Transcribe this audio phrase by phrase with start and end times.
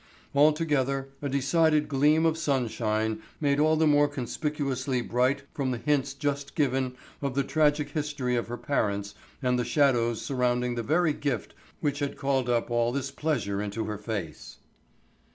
[0.33, 6.15] Altogether a decided gleam of sunshine, made all the more conspicuously bright from the hints
[6.15, 11.13] just given of the tragic history of her parents and the shadows surrounding the very
[11.13, 14.57] gift which had called up all this pleasure into her face.